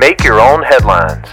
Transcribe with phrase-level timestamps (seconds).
[0.00, 1.28] Make your own headlines.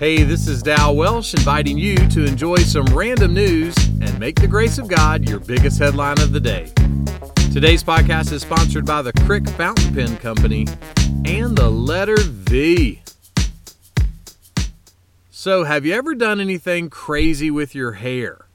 [0.00, 4.48] Hey, this is Dal Welsh inviting you to enjoy some random news and make the
[4.48, 6.72] grace of God your biggest headline of the day.
[7.52, 10.66] Today's podcast is sponsored by the Crick Fountain Pen Company
[11.26, 13.02] and the letter V.
[15.30, 18.46] So, have you ever done anything crazy with your hair?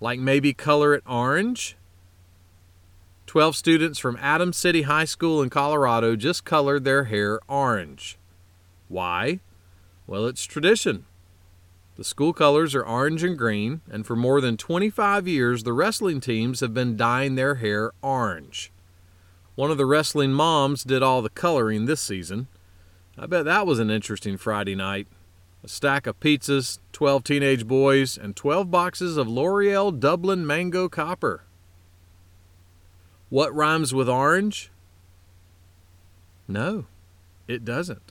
[0.00, 1.76] Like maybe color it orange?
[3.26, 8.16] 12 students from Adams City High School in Colorado just colored their hair orange.
[8.90, 9.38] Why?
[10.08, 11.06] Well, it's tradition.
[11.94, 16.20] The school colors are orange and green, and for more than 25 years, the wrestling
[16.20, 18.72] teams have been dyeing their hair orange.
[19.54, 22.48] One of the wrestling moms did all the coloring this season.
[23.16, 25.06] I bet that was an interesting Friday night.
[25.62, 31.44] A stack of pizzas, 12 teenage boys, and 12 boxes of L'Oreal Dublin Mango Copper.
[33.28, 34.72] What rhymes with orange?
[36.48, 36.86] No,
[37.46, 38.10] it doesn't.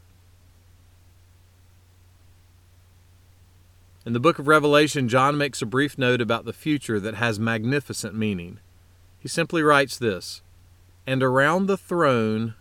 [4.05, 7.38] In the book of Revelation, John makes a brief note about the future that has
[7.38, 8.60] magnificent meaning.
[9.20, 10.42] He simply writes this
[11.05, 12.55] And around the throne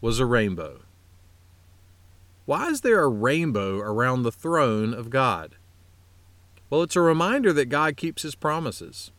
[0.00, 0.80] was a rainbow.
[2.44, 5.54] Why is there a rainbow around the throne of God?
[6.68, 9.12] Well, it's a reminder that God keeps his promises.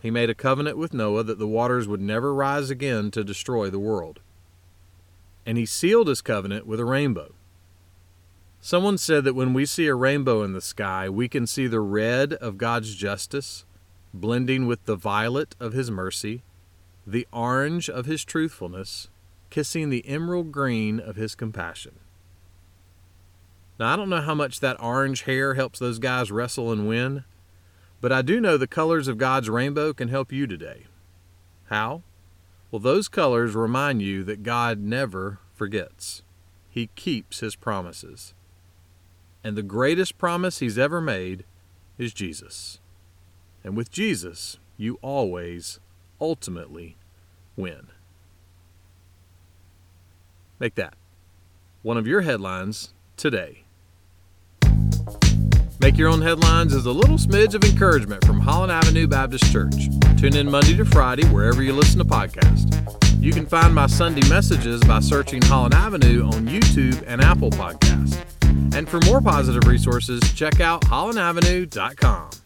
[0.00, 3.68] He made a covenant with Noah that the waters would never rise again to destroy
[3.68, 4.20] the world.
[5.44, 7.34] And he sealed his covenant with a rainbow.
[8.62, 11.80] Someone said that when we see a rainbow in the sky, we can see the
[11.80, 13.64] red of God's justice
[14.12, 16.42] blending with the violet of His mercy,
[17.06, 19.08] the orange of His truthfulness,
[19.48, 21.94] kissing the emerald green of His compassion.
[23.78, 27.24] Now, I don't know how much that orange hair helps those guys wrestle and win,
[28.02, 30.84] but I do know the colors of God's rainbow can help you today.
[31.70, 32.02] How?
[32.70, 36.22] Well, those colors remind you that God never forgets,
[36.68, 38.34] He keeps His promises
[39.42, 41.44] and the greatest promise he's ever made
[41.98, 42.78] is Jesus.
[43.64, 45.80] And with Jesus, you always,
[46.20, 46.96] ultimately,
[47.56, 47.88] win.
[50.58, 50.94] Make that
[51.82, 53.64] one of your headlines today.
[55.80, 59.88] Make Your Own Headlines is a little smidge of encouragement from Holland Avenue Baptist Church.
[60.18, 62.76] Tune in Monday to Friday wherever you listen to podcasts.
[63.22, 68.39] You can find my Sunday messages by searching Holland Avenue on YouTube and Apple Podcasts.
[68.74, 72.39] And for more positive resources, check out hollandavenue.com.